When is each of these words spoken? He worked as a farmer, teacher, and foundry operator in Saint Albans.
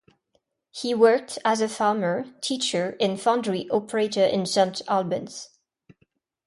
He 0.71 0.95
worked 0.95 1.37
as 1.45 1.61
a 1.61 1.69
farmer, 1.69 2.33
teacher, 2.41 2.95
and 2.99 3.21
foundry 3.21 3.69
operator 3.69 4.25
in 4.25 4.47
Saint 4.47 4.81
Albans. 4.87 5.49